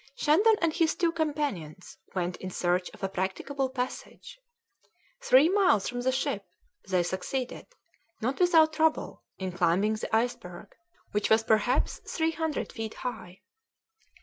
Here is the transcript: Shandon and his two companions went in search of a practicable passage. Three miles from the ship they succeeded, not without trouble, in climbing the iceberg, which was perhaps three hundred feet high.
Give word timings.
Shandon 0.15 0.55
and 0.63 0.73
his 0.73 0.95
two 0.95 1.11
companions 1.11 1.99
went 2.15 2.35
in 2.37 2.49
search 2.49 2.89
of 2.89 3.03
a 3.03 3.07
practicable 3.07 3.69
passage. 3.69 4.39
Three 5.21 5.47
miles 5.47 5.87
from 5.87 6.01
the 6.01 6.11
ship 6.11 6.43
they 6.89 7.03
succeeded, 7.03 7.67
not 8.19 8.39
without 8.39 8.73
trouble, 8.73 9.21
in 9.37 9.51
climbing 9.51 9.93
the 9.93 10.09
iceberg, 10.15 10.75
which 11.11 11.29
was 11.29 11.43
perhaps 11.43 12.01
three 12.07 12.31
hundred 12.31 12.71
feet 12.73 12.95
high. 12.95 13.41